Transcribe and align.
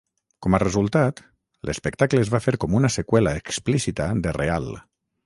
Com 0.43 0.55
a 0.57 0.59
resultat, 0.61 1.19
l'espectacle 1.69 2.23
es 2.25 2.31
va 2.37 2.41
fer 2.45 2.53
com 2.65 2.73
una 2.79 2.91
seqüela 2.97 3.35
explícita 3.43 4.09
de 4.25 4.35
"real". 4.39 4.71